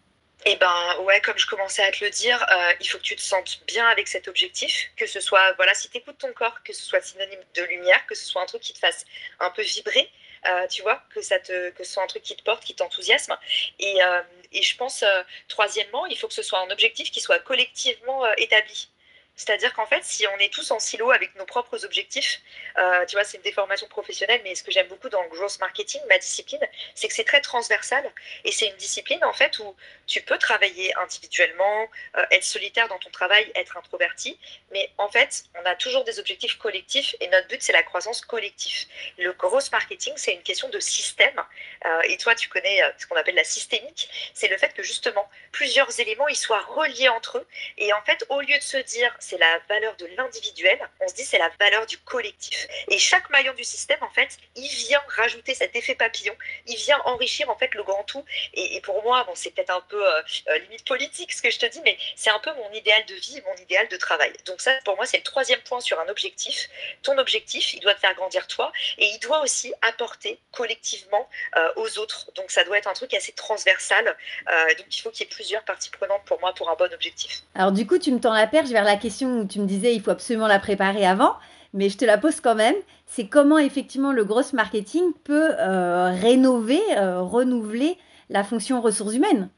Eh 0.45 0.55
ben 0.55 0.97
ouais, 1.03 1.21
comme 1.21 1.37
je 1.37 1.45
commençais 1.45 1.83
à 1.83 1.91
te 1.91 2.03
le 2.03 2.09
dire, 2.09 2.43
euh, 2.51 2.73
il 2.79 2.87
faut 2.87 2.97
que 2.97 3.03
tu 3.03 3.15
te 3.15 3.21
sentes 3.21 3.61
bien 3.67 3.87
avec 3.87 4.07
cet 4.07 4.27
objectif, 4.27 4.89
que 4.95 5.05
ce 5.05 5.19
soit, 5.19 5.53
voilà, 5.53 5.73
si 5.75 5.87
tu 5.87 5.97
écoutes 5.97 6.17
ton 6.17 6.33
corps, 6.33 6.63
que 6.63 6.73
ce 6.73 6.81
soit 6.81 6.99
synonyme 7.01 7.39
de 7.55 7.63
lumière, 7.63 8.05
que 8.07 8.15
ce 8.15 8.25
soit 8.25 8.41
un 8.41 8.47
truc 8.47 8.61
qui 8.61 8.73
te 8.73 8.79
fasse 8.79 9.05
un 9.39 9.51
peu 9.51 9.61
vibrer, 9.61 10.09
euh, 10.47 10.65
tu 10.67 10.81
vois, 10.81 11.03
que, 11.13 11.21
ça 11.21 11.37
te, 11.37 11.69
que 11.69 11.83
ce 11.83 11.93
soit 11.93 12.03
un 12.03 12.07
truc 12.07 12.23
qui 12.23 12.35
te 12.35 12.41
porte, 12.41 12.63
qui 12.63 12.73
t'enthousiasme. 12.73 13.37
Et, 13.79 14.03
euh, 14.03 14.21
et, 14.51 14.61
je 14.61 14.77
pense, 14.77 15.03
troisièmement, 15.47 16.05
il 16.05 16.17
faut 16.17 16.27
que 16.27 16.33
ce 16.33 16.43
soit 16.43 16.59
un 16.59 16.69
objectif 16.69 17.11
qui 17.11 17.21
soit 17.21 17.39
collectivement 17.39 18.25
établi. 18.37 18.90
C'est-à-dire 19.41 19.73
qu'en 19.73 19.87
fait, 19.87 20.03
si 20.03 20.27
on 20.27 20.37
est 20.37 20.53
tous 20.53 20.69
en 20.69 20.77
silo 20.77 21.09
avec 21.09 21.33
nos 21.33 21.45
propres 21.45 21.83
objectifs, 21.83 22.41
euh, 22.77 23.03
tu 23.07 23.15
vois, 23.15 23.23
c'est 23.23 23.37
une 23.37 23.43
déformation 23.43 23.87
professionnelle, 23.87 24.39
mais 24.43 24.53
ce 24.53 24.63
que 24.63 24.69
j'aime 24.69 24.87
beaucoup 24.87 25.09
dans 25.09 25.23
le 25.23 25.29
growth 25.29 25.57
marketing, 25.59 25.99
ma 26.07 26.19
discipline, 26.19 26.61
c'est 26.93 27.07
que 27.07 27.13
c'est 27.15 27.23
très 27.23 27.41
transversal. 27.41 28.07
Et 28.45 28.51
c'est 28.51 28.67
une 28.67 28.75
discipline 28.75 29.23
en 29.25 29.33
fait 29.33 29.57
où 29.57 29.75
tu 30.05 30.21
peux 30.21 30.37
travailler 30.37 30.95
individuellement, 30.97 31.87
euh, 32.17 32.25
être 32.29 32.43
solitaire 32.43 32.87
dans 32.87 32.99
ton 32.99 33.09
travail, 33.09 33.51
être 33.55 33.77
introverti, 33.77 34.37
mais 34.73 34.91
en 34.99 35.09
fait, 35.09 35.45
on 35.59 35.65
a 35.65 35.73
toujours 35.73 36.03
des 36.03 36.19
objectifs 36.19 36.59
collectifs 36.59 37.15
et 37.19 37.27
notre 37.29 37.47
but, 37.47 37.63
c'est 37.63 37.73
la 37.73 37.81
croissance 37.81 38.21
collective. 38.21 38.85
Le 39.17 39.33
growth 39.33 39.71
marketing, 39.71 40.13
c'est 40.17 40.33
une 40.33 40.43
question 40.43 40.69
de 40.69 40.79
système. 40.79 41.41
Euh, 41.85 42.01
et 42.03 42.17
toi, 42.17 42.35
tu 42.35 42.47
connais 42.47 42.79
ce 42.99 43.07
qu'on 43.07 43.15
appelle 43.15 43.33
la 43.33 43.43
systémique, 43.43 44.07
c'est 44.35 44.49
le 44.49 44.57
fait 44.59 44.71
que 44.75 44.83
justement, 44.83 45.27
plusieurs 45.51 45.99
éléments, 45.99 46.27
ils 46.27 46.35
soient 46.35 46.61
reliés 46.61 47.09
entre 47.09 47.39
eux. 47.39 47.47
Et 47.79 47.91
en 47.93 48.01
fait, 48.03 48.23
au 48.29 48.39
lieu 48.41 48.55
de 48.55 48.63
se 48.63 48.77
dire 48.77 49.15
c'est 49.31 49.37
la 49.37 49.59
valeur 49.69 49.95
de 49.95 50.07
l'individuel, 50.17 50.77
on 50.99 51.07
se 51.07 51.13
dit 51.13 51.23
c'est 51.23 51.37
la 51.37 51.49
valeur 51.57 51.85
du 51.85 51.97
collectif. 51.99 52.67
Et 52.89 52.99
chaque 52.99 53.29
maillon 53.29 53.53
du 53.53 53.63
système, 53.63 53.99
en 54.01 54.09
fait, 54.09 54.37
il 54.57 54.67
vient 54.67 55.01
rajouter 55.07 55.53
cet 55.53 55.73
effet 55.73 55.95
papillon, 55.95 56.35
il 56.67 56.75
vient 56.75 56.99
enrichir 57.05 57.49
en 57.49 57.57
fait 57.57 57.73
le 57.73 57.83
grand 57.83 58.03
tout. 58.03 58.25
Et, 58.53 58.81
pour 58.81 59.01
moi, 59.03 59.23
bon, 59.23 59.31
c'est 59.35 59.51
peut-être 59.51 59.69
un 59.69 59.81
peu 59.87 60.05
euh, 60.05 60.21
euh, 60.49 60.57
limite 60.59 60.85
politique 60.85 61.31
ce 61.31 61.41
que 61.41 61.49
je 61.49 61.59
te 61.59 61.65
dis, 61.65 61.79
mais 61.85 61.97
c'est 62.17 62.29
un 62.29 62.39
peu 62.39 62.51
mon 62.55 62.71
idéal 62.73 63.05
de 63.05 63.13
vie, 63.13 63.41
mon 63.45 63.55
idéal 63.63 63.87
de 63.87 63.95
travail. 63.95 64.33
Donc 64.45 64.59
ça, 64.59 64.73
pour 64.83 64.97
moi, 64.97 65.05
c'est 65.05 65.17
le 65.17 65.23
troisième 65.23 65.61
point 65.61 65.79
sur 65.79 65.97
un 66.01 66.09
objectif. 66.09 66.67
Ton 67.01 67.17
objectif, 67.17 67.73
il 67.73 67.79
doit 67.79 67.93
te 67.93 68.01
faire 68.01 68.13
grandir 68.15 68.47
toi, 68.47 68.73
et 68.97 69.05
il 69.05 69.19
doit 69.19 69.41
aussi 69.41 69.73
apporter 69.81 70.41
collectivement 70.51 71.29
euh, 71.55 71.71
aux 71.77 71.99
autres. 71.99 72.31
Donc 72.35 72.51
ça 72.51 72.65
doit 72.65 72.77
être 72.77 72.89
un 72.89 72.93
truc 72.93 73.13
assez 73.13 73.31
transversal. 73.31 74.03
donc 74.77 74.87
il 74.93 74.99
faut 74.99 75.09
qu'il 75.09 75.21
y 75.25 75.29
ait 75.29 75.33
plusieurs 75.33 75.63
parties 75.63 75.89
prenantes 75.89 76.25
pour 76.25 76.39
moi 76.41 76.53
pour 76.53 76.69
un 76.69 76.75
bon 76.75 76.91
objectif. 76.93 77.43
Alors 77.55 77.71
du 77.71 77.87
coup, 77.87 77.97
tu 77.97 78.11
me 78.11 78.19
tends 78.19 78.33
la 78.33 78.47
perche 78.47 78.69
vers 78.69 78.83
la 78.83 78.97
question 78.97 79.20
où 79.25 79.45
tu 79.45 79.59
me 79.59 79.65
disais 79.65 79.95
il 79.95 80.01
faut 80.01 80.11
absolument 80.11 80.47
la 80.47 80.59
préparer 80.59 81.05
avant, 81.05 81.35
mais 81.73 81.89
je 81.89 81.97
te 81.97 82.05
la 82.05 82.17
pose 82.17 82.41
quand 82.41 82.55
même. 82.55 82.75
C'est 83.05 83.27
comment 83.27 83.57
effectivement 83.57 84.11
le 84.11 84.23
gros 84.23 84.41
marketing 84.53 85.03
peut 85.23 85.51
euh, 85.59 86.15
rénover, 86.21 86.81
euh, 86.97 87.21
renouveler 87.21 87.97
la 88.29 88.43
fonction 88.43 88.81
ressources 88.81 89.15
humaines? 89.15 89.49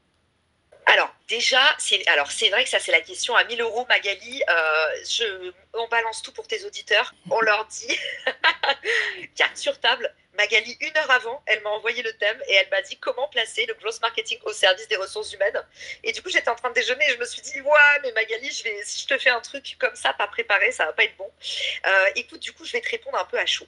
Alors 0.93 1.13
déjà, 1.35 1.77
alors 2.07 2.31
c'est 2.31 2.49
vrai 2.49 2.63
que 2.63 2.69
ça 2.69 2.79
c'est 2.79 2.91
la 2.91 3.01
question 3.01 3.35
à 3.35 3.43
1000 3.43 3.61
euros 3.61 3.85
Magali. 3.89 4.43
Euh, 4.49 5.51
on 5.73 5.87
balance 5.87 6.21
tout 6.21 6.31
pour 6.31 6.47
tes 6.47 6.63
auditeurs. 6.63 7.13
On 7.31 7.41
leur 7.41 7.65
dit 7.65 7.97
carte 9.35 9.57
sur 9.57 9.79
table. 9.79 10.13
Magali, 10.35 10.75
une 10.79 10.95
heure 10.97 11.11
avant, 11.11 11.43
elle 11.45 11.61
m'a 11.61 11.69
envoyé 11.71 12.01
le 12.01 12.11
thème 12.13 12.39
et 12.47 12.53
elle 12.53 12.69
m'a 12.69 12.81
dit 12.81 12.97
comment 12.97 13.27
placer 13.29 13.65
le 13.67 13.73
growth 13.75 14.01
marketing 14.01 14.39
au 14.45 14.53
service 14.53 14.87
des 14.87 14.95
ressources 14.95 15.31
humaines. 15.33 15.61
Et 16.03 16.11
du 16.11 16.21
coup, 16.23 16.29
j'étais 16.29 16.49
en 16.49 16.55
train 16.55 16.69
de 16.69 16.75
déjeuner 16.75 17.05
et 17.07 17.13
je 17.13 17.19
me 17.19 17.25
suis 17.25 17.41
dit, 17.41 17.61
ouais, 17.61 17.99
mais 18.01 18.11
Magali, 18.13 18.51
je 18.51 18.63
vais, 18.63 18.79
si 18.83 19.03
je 19.03 19.07
te 19.07 19.17
fais 19.19 19.29
un 19.29 19.41
truc 19.41 19.75
comme 19.79 19.95
ça, 19.95 20.13
pas 20.13 20.27
préparé, 20.27 20.71
ça 20.71 20.85
va 20.85 20.93
pas 20.93 21.03
être 21.03 21.17
bon. 21.17 21.31
Euh, 21.85 22.05
écoute, 22.15 22.39
du 22.39 22.51
coup, 22.51 22.65
je 22.65 22.71
vais 22.71 22.81
te 22.81 22.89
répondre 22.89 23.17
un 23.17 23.25
peu 23.25 23.37
à 23.37 23.45
chaud. 23.45 23.67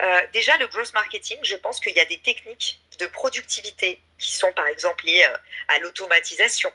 Euh, 0.00 0.20
déjà, 0.32 0.56
le 0.58 0.66
growth 0.68 0.92
marketing, 0.94 1.38
je 1.42 1.56
pense 1.56 1.80
qu'il 1.80 1.94
y 1.94 2.00
a 2.00 2.04
des 2.04 2.18
techniques 2.18 2.80
de 2.98 3.06
productivité 3.06 4.00
qui 4.18 4.32
sont 4.32 4.52
par 4.52 4.66
exemple 4.66 5.06
liées 5.06 5.24
euh, 5.26 5.36
à 5.68 5.78
l'automatisation, 5.78 6.72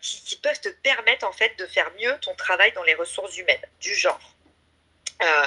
qui, 0.00 0.22
qui 0.24 0.36
peuvent 0.36 0.60
te 0.60 0.68
permettre 0.68 1.26
en 1.26 1.32
fait 1.32 1.58
de 1.58 1.66
faire 1.66 1.90
mieux 1.98 2.16
ton 2.20 2.34
travail 2.34 2.72
dans 2.72 2.84
les 2.84 2.94
ressources 2.94 3.36
humaines, 3.36 3.66
du 3.80 3.94
genre. 3.94 4.34
Euh, 5.20 5.46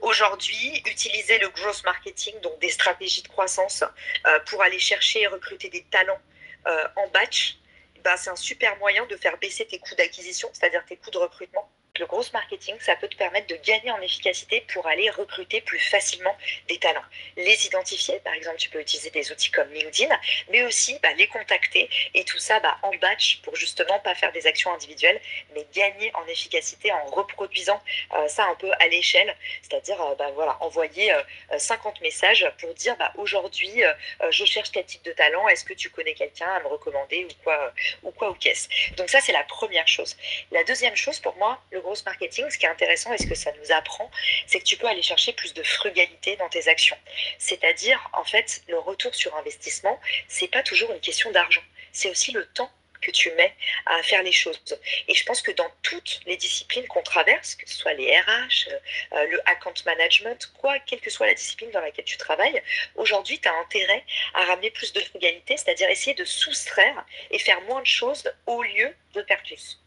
aujourd'hui, 0.00 0.82
utiliser 0.86 1.38
le 1.38 1.48
growth 1.50 1.84
marketing, 1.84 2.40
donc 2.40 2.58
des 2.60 2.70
stratégies 2.70 3.22
de 3.22 3.28
croissance, 3.28 3.84
euh, 4.26 4.40
pour 4.46 4.62
aller 4.62 4.78
chercher 4.78 5.22
et 5.22 5.26
recruter 5.26 5.68
des 5.68 5.84
talents 5.90 6.20
euh, 6.66 6.88
en 6.96 7.06
batch, 7.08 7.56
bah, 8.02 8.16
c'est 8.16 8.30
un 8.30 8.36
super 8.36 8.76
moyen 8.78 9.04
de 9.06 9.16
faire 9.16 9.36
baisser 9.36 9.66
tes 9.66 9.78
coûts 9.78 9.94
d'acquisition, 9.94 10.48
c'est-à-dire 10.54 10.82
tes 10.86 10.96
coûts 10.96 11.10
de 11.10 11.18
recrutement 11.18 11.70
le 12.00 12.06
gros 12.06 12.24
marketing, 12.32 12.74
ça 12.80 12.96
peut 12.96 13.08
te 13.08 13.16
permettre 13.16 13.46
de 13.46 13.56
gagner 13.56 13.90
en 13.90 14.00
efficacité 14.00 14.64
pour 14.72 14.86
aller 14.86 15.10
recruter 15.10 15.60
plus 15.60 15.78
facilement 15.78 16.34
des 16.66 16.78
talents. 16.78 17.04
Les 17.36 17.66
identifier, 17.66 18.18
par 18.20 18.32
exemple, 18.32 18.56
tu 18.56 18.70
peux 18.70 18.80
utiliser 18.80 19.10
des 19.10 19.30
outils 19.30 19.50
comme 19.50 19.70
LinkedIn, 19.70 20.18
mais 20.50 20.64
aussi 20.64 20.98
bah, 21.02 21.12
les 21.18 21.26
contacter 21.26 21.88
et 22.14 22.24
tout 22.24 22.38
ça 22.38 22.58
bah, 22.60 22.78
en 22.82 22.94
batch 22.96 23.40
pour 23.42 23.54
justement 23.54 23.98
pas 24.00 24.14
faire 24.14 24.32
des 24.32 24.46
actions 24.46 24.72
individuelles, 24.72 25.20
mais 25.54 25.66
gagner 25.74 26.10
en 26.14 26.26
efficacité 26.26 26.90
en 26.90 27.04
reproduisant 27.04 27.80
euh, 28.14 28.28
ça 28.28 28.46
un 28.46 28.54
peu 28.54 28.70
à 28.80 28.88
l'échelle, 28.88 29.36
c'est-à-dire 29.62 30.00
euh, 30.00 30.14
bah, 30.14 30.30
voilà, 30.34 30.56
envoyer 30.62 31.12
50 31.56 31.96
euh, 31.96 32.02
messages 32.02 32.50
pour 32.60 32.72
dire 32.74 32.96
aujourd'hui 33.16 33.82
je 34.30 34.44
cherche 34.44 34.70
quel 34.72 34.84
type 34.84 35.02
de 35.04 35.12
talent, 35.12 35.46
est-ce 35.48 35.64
que 35.64 35.74
tu 35.74 35.90
connais 35.90 36.14
quelqu'un 36.14 36.48
à 36.48 36.60
me 36.60 36.68
recommander 36.68 37.24
ou 37.24 37.42
quoi 37.44 37.72
ou 38.02 38.10
quoi 38.10 38.30
ou 38.30 38.34
qu'est-ce. 38.34 38.68
Donc 38.94 39.10
ça 39.10 39.20
c'est 39.20 39.32
la 39.32 39.44
première 39.44 39.86
chose. 39.86 40.16
La 40.50 40.64
deuxième 40.64 40.96
chose 40.96 41.20
pour 41.20 41.36
moi, 41.36 41.60
le 41.70 41.80
gros 41.80 41.89
marketing, 42.04 42.48
ce 42.50 42.58
qui 42.58 42.66
est 42.66 42.68
intéressant 42.68 43.12
et 43.12 43.18
ce 43.18 43.26
que 43.26 43.34
ça 43.34 43.52
nous 43.60 43.72
apprend, 43.72 44.10
c'est 44.46 44.58
que 44.58 44.64
tu 44.64 44.76
peux 44.76 44.86
aller 44.86 45.02
chercher 45.02 45.32
plus 45.32 45.54
de 45.54 45.62
frugalité 45.62 46.36
dans 46.36 46.48
tes 46.48 46.68
actions. 46.68 46.98
C'est-à-dire, 47.38 48.08
en 48.12 48.24
fait, 48.24 48.62
le 48.68 48.78
retour 48.78 49.14
sur 49.14 49.34
investissement, 49.36 50.00
c'est 50.28 50.48
pas 50.48 50.62
toujours 50.62 50.92
une 50.92 51.00
question 51.00 51.30
d'argent. 51.30 51.62
C'est 51.92 52.10
aussi 52.10 52.32
le 52.32 52.46
temps 52.46 52.70
que 53.00 53.10
tu 53.10 53.30
mets 53.32 53.54
à 53.86 54.02
faire 54.02 54.22
les 54.22 54.32
choses. 54.32 54.60
Et 55.08 55.14
je 55.14 55.24
pense 55.24 55.42
que 55.42 55.52
dans 55.52 55.70
toutes 55.82 56.20
les 56.26 56.36
disciplines 56.36 56.86
qu'on 56.86 57.02
traverse, 57.02 57.54
que 57.54 57.68
ce 57.68 57.76
soit 57.76 57.94
les 57.94 58.18
RH, 58.20 58.68
euh, 59.12 59.26
le 59.26 59.40
account 59.48 59.74
management, 59.86 60.52
quoi, 60.60 60.78
quelle 60.80 61.00
que 61.00 61.10
soit 61.10 61.26
la 61.26 61.34
discipline 61.34 61.70
dans 61.70 61.80
laquelle 61.80 62.04
tu 62.04 62.16
travailles, 62.16 62.62
aujourd'hui, 62.96 63.38
tu 63.40 63.48
as 63.48 63.54
intérêt 63.54 64.04
à 64.34 64.44
ramener 64.44 64.70
plus 64.70 64.92
de 64.92 65.00
frugalité, 65.00 65.56
c'est-à-dire 65.56 65.88
essayer 65.88 66.14
de 66.14 66.24
soustraire 66.24 67.04
et 67.30 67.38
faire 67.38 67.60
moins 67.62 67.80
de 67.80 67.86
choses 67.86 68.30
au 68.46 68.62
lieu 68.62 68.94
de 69.14 69.22
faire 69.22 69.42
plus. 69.42 69.80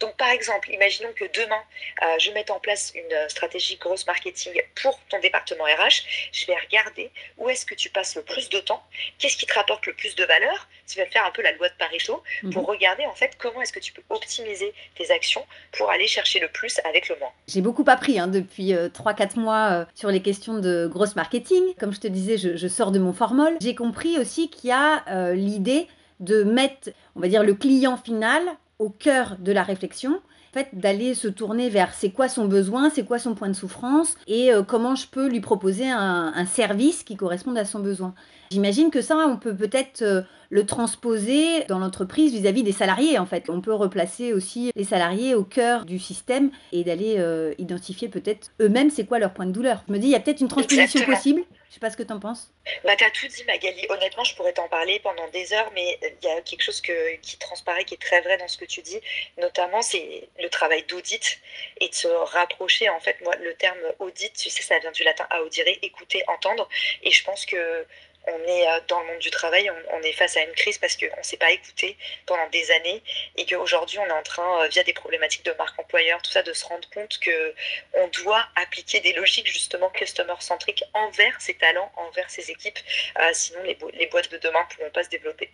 Donc, 0.00 0.16
par 0.16 0.30
exemple, 0.30 0.70
imaginons 0.70 1.12
que 1.14 1.24
demain, 1.34 1.62
euh, 2.02 2.18
je 2.18 2.30
mette 2.32 2.50
en 2.50 2.58
place 2.58 2.92
une 2.94 3.12
euh, 3.12 3.28
stratégie 3.28 3.76
grosse 3.76 4.06
marketing 4.06 4.52
pour 4.82 4.98
ton 5.08 5.20
département 5.20 5.64
RH. 5.64 6.06
Je 6.32 6.46
vais 6.46 6.56
regarder 6.56 7.10
où 7.38 7.48
est-ce 7.48 7.66
que 7.66 7.74
tu 7.74 7.90
passes 7.90 8.16
le 8.16 8.22
plus 8.22 8.48
de 8.48 8.58
temps, 8.58 8.82
qu'est-ce 9.18 9.36
qui 9.36 9.46
te 9.46 9.54
rapporte 9.54 9.86
le 9.86 9.94
plus 9.94 10.14
de 10.16 10.24
valeur? 10.24 10.68
Tu 10.86 10.98
vas 10.98 11.06
faire 11.06 11.24
un 11.24 11.30
peu 11.30 11.42
la 11.42 11.52
loi 11.52 11.68
de 11.68 11.74
Pareto 11.78 12.22
pour 12.52 12.62
mhm. 12.62 12.68
regarder 12.68 13.06
en 13.06 13.14
fait 13.14 13.36
comment 13.38 13.60
est-ce 13.62 13.72
que 13.72 13.80
tu 13.80 13.92
peux 13.92 14.02
optimiser 14.08 14.72
tes 14.96 15.10
actions 15.10 15.46
pour 15.72 15.90
aller 15.90 16.06
chercher 16.06 16.40
le 16.40 16.48
plus 16.48 16.80
avec 16.84 17.08
le 17.08 17.16
moins. 17.18 17.30
J'ai 17.46 17.60
beaucoup 17.60 17.84
appris 17.86 18.18
hein, 18.18 18.26
depuis 18.26 18.72
3-4 18.72 19.38
euh, 19.38 19.40
mois 19.40 19.86
sur 19.94 20.10
les 20.10 20.22
questions 20.22 20.58
de 20.58 20.88
grosse 20.90 21.14
marketing. 21.14 21.62
Comme 21.78 21.92
je 21.92 22.00
te 22.00 22.08
disais, 22.08 22.38
je, 22.38 22.56
je 22.56 22.68
sors 22.68 22.90
de 22.90 22.98
mon 22.98 23.12
formol. 23.12 23.56
J'ai 23.60 23.74
compris 23.74 24.18
aussi 24.18 24.50
qu'il 24.50 24.70
y 24.70 24.72
a 24.72 25.04
l'idée 25.32 25.86
de 26.18 26.42
mettre, 26.42 26.90
on 27.16 27.20
va 27.20 27.28
dire, 27.28 27.42
le 27.42 27.54
client 27.54 27.96
final 27.96 28.42
au 28.80 28.88
cœur 28.88 29.36
de 29.38 29.52
la 29.52 29.62
réflexion, 29.62 30.14
en 30.14 30.58
fait, 30.58 30.68
d'aller 30.72 31.14
se 31.14 31.28
tourner 31.28 31.68
vers 31.68 31.94
c'est 31.94 32.10
quoi 32.10 32.28
son 32.28 32.46
besoin, 32.46 32.90
c'est 32.90 33.04
quoi 33.04 33.20
son 33.20 33.34
point 33.36 33.48
de 33.48 33.54
souffrance 33.54 34.16
et 34.26 34.52
euh, 34.52 34.64
comment 34.64 34.96
je 34.96 35.06
peux 35.06 35.28
lui 35.28 35.40
proposer 35.40 35.88
un, 35.88 36.44
service 36.46 37.04
qui 37.04 37.14
corresponde 37.14 37.56
à 37.56 37.64
son 37.64 37.78
besoin. 37.78 38.14
J'imagine 38.50 38.90
que 38.90 39.02
ça, 39.02 39.16
on 39.28 39.36
peut 39.36 39.54
peut-être 39.54 40.02
euh, 40.02 40.22
le 40.50 40.66
transposer 40.66 41.64
dans 41.68 41.78
l'entreprise 41.78 42.32
vis-à-vis 42.32 42.64
des 42.64 42.72
salariés, 42.72 43.18
en 43.18 43.26
fait. 43.26 43.48
On 43.48 43.60
peut 43.60 43.72
replacer 43.72 44.32
aussi 44.32 44.72
les 44.74 44.84
salariés 44.84 45.34
au 45.34 45.44
cœur 45.44 45.84
du 45.84 45.98
système 45.98 46.50
et 46.72 46.82
d'aller 46.82 47.16
euh, 47.18 47.54
identifier 47.58 48.08
peut-être 48.08 48.50
eux-mêmes 48.60 48.90
c'est 48.90 49.06
quoi 49.06 49.20
leur 49.20 49.32
point 49.32 49.46
de 49.46 49.52
douleur. 49.52 49.84
Je 49.86 49.92
me 49.92 49.98
dis, 49.98 50.08
il 50.08 50.10
y 50.10 50.16
a 50.16 50.20
peut-être 50.20 50.40
une 50.40 50.48
transposition 50.48 51.04
possible. 51.04 51.42
Je 51.68 51.74
sais 51.74 51.80
pas 51.80 51.90
ce 51.90 51.96
que 51.96 52.02
tu 52.02 52.12
en 52.12 52.18
penses. 52.18 52.52
Bah, 52.84 52.96
tu 52.96 53.04
as 53.04 53.10
tout 53.10 53.28
dit, 53.28 53.44
Magali. 53.44 53.86
Honnêtement, 53.90 54.24
je 54.24 54.34
pourrais 54.34 54.52
t'en 54.52 54.66
parler 54.66 54.98
pendant 55.04 55.28
des 55.28 55.52
heures, 55.52 55.70
mais 55.72 56.00
il 56.02 56.26
y 56.26 56.28
a 56.28 56.40
quelque 56.40 56.62
chose 56.62 56.80
que, 56.80 57.14
qui 57.18 57.38
transparaît, 57.38 57.84
qui 57.84 57.94
est 57.94 58.02
très 58.02 58.20
vrai 58.22 58.36
dans 58.38 58.48
ce 58.48 58.58
que 58.58 58.64
tu 58.64 58.82
dis. 58.82 58.98
Notamment, 59.38 59.80
c'est 59.80 60.28
le 60.42 60.48
travail 60.48 60.84
d'audit 60.88 61.38
et 61.80 61.88
de 61.88 61.94
se 61.94 62.08
rapprocher. 62.08 62.88
En 62.88 62.98
fait, 62.98 63.20
moi, 63.20 63.36
le 63.36 63.54
terme 63.54 63.78
audit, 64.00 64.32
tu 64.32 64.50
sais, 64.50 64.62
ça 64.62 64.80
vient 64.80 64.90
du 64.90 65.04
latin 65.04 65.28
audire, 65.44 65.64
écouter, 65.82 66.24
entendre. 66.26 66.68
Et 67.04 67.12
je 67.12 67.22
pense 67.22 67.46
que 67.46 67.86
on 68.26 68.38
est 68.48 68.68
euh, 68.68 68.80
dans 68.88 69.00
le 69.00 69.06
monde 69.06 69.18
du 69.18 69.30
travail, 69.30 69.70
on, 69.92 70.02
est 70.02 70.12
face 70.12 70.36
à 70.36 70.42
une 70.42 70.52
crise 70.52 70.78
parce 70.78 70.96
qu'on 70.96 71.06
ne 71.06 71.22
s'est 71.22 71.36
pas 71.36 71.50
écouté 71.50 71.96
pendant 72.26 72.48
des 72.50 72.70
années 72.70 73.02
et 73.36 73.46
qu'aujourd'hui 73.46 73.98
on 73.98 74.06
est 74.06 74.12
en 74.12 74.22
train, 74.22 74.62
euh, 74.62 74.68
via 74.68 74.82
des 74.82 74.92
problématiques 74.92 75.44
de 75.44 75.52
marque 75.52 75.78
employeur, 75.78 76.20
tout 76.22 76.30
ça, 76.30 76.42
de 76.42 76.52
se 76.52 76.64
rendre 76.64 76.88
compte 76.90 77.18
que 77.18 77.54
on 77.94 78.08
doit 78.22 78.44
appliquer 78.56 79.00
des 79.00 79.12
logiques 79.12 79.46
justement 79.46 79.90
customer-centriques 79.90 80.84
envers 80.94 81.40
ses 81.40 81.54
talents, 81.54 81.90
envers 81.96 82.28
ses 82.30 82.50
équipes. 82.50 82.78
Euh, 83.18 83.30
sinon, 83.32 83.62
les, 83.62 83.78
les 83.94 84.06
boîtes 84.06 84.30
de 84.30 84.38
demain 84.38 84.60
ne 84.70 84.74
pourront 84.74 84.90
pas 84.90 85.04
se 85.04 85.10
développer. 85.10 85.50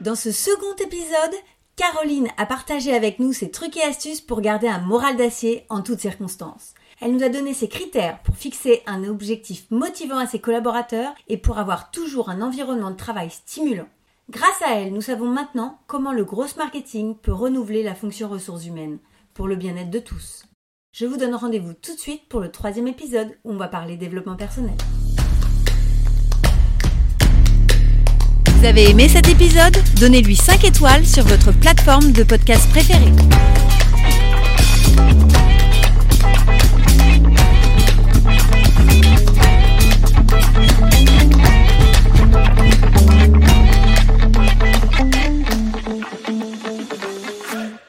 Dans 0.00 0.14
ce 0.14 0.32
second 0.32 0.74
épisode, 0.76 1.34
Caroline 1.76 2.28
a 2.36 2.46
partagé 2.46 2.94
avec 2.94 3.18
nous 3.18 3.32
ses 3.32 3.50
trucs 3.50 3.76
et 3.76 3.82
astuces 3.82 4.20
pour 4.20 4.40
garder 4.40 4.68
un 4.68 4.78
moral 4.78 5.16
d'acier 5.16 5.64
en 5.68 5.82
toutes 5.82 6.00
circonstances. 6.00 6.74
Elle 7.00 7.12
nous 7.12 7.22
a 7.22 7.30
donné 7.30 7.54
ses 7.54 7.68
critères 7.68 8.18
pour 8.20 8.36
fixer 8.36 8.82
un 8.86 9.04
objectif 9.04 9.64
motivant 9.70 10.18
à 10.18 10.26
ses 10.26 10.38
collaborateurs 10.38 11.14
et 11.28 11.38
pour 11.38 11.58
avoir 11.58 11.90
toujours 11.90 12.28
un 12.28 12.42
environnement 12.42 12.90
de 12.90 12.96
travail 12.96 13.30
stimulant. 13.30 13.88
Grâce 14.28 14.60
à 14.66 14.74
elle, 14.74 14.92
nous 14.92 15.00
savons 15.00 15.26
maintenant 15.26 15.78
comment 15.86 16.12
le 16.12 16.24
gros 16.24 16.44
marketing 16.58 17.16
peut 17.16 17.32
renouveler 17.32 17.82
la 17.82 17.94
fonction 17.94 18.28
ressources 18.28 18.66
humaines 18.66 18.98
pour 19.32 19.48
le 19.48 19.56
bien-être 19.56 19.88
de 19.88 19.98
tous. 19.98 20.44
Je 20.92 21.06
vous 21.06 21.16
donne 21.16 21.34
rendez-vous 21.34 21.72
tout 21.72 21.94
de 21.94 22.00
suite 22.00 22.28
pour 22.28 22.40
le 22.40 22.50
troisième 22.50 22.88
épisode 22.88 23.30
où 23.44 23.52
on 23.52 23.56
va 23.56 23.68
parler 23.68 23.96
développement 23.96 24.36
personnel. 24.36 24.76
Vous 28.46 28.66
avez 28.66 28.90
aimé 28.90 29.08
cet 29.08 29.26
épisode? 29.26 29.78
Donnez-lui 29.98 30.36
5 30.36 30.64
étoiles 30.64 31.06
sur 31.06 31.24
votre 31.24 31.50
plateforme 31.50 32.12
de 32.12 32.24
podcast 32.24 32.68
préférée. 32.68 33.12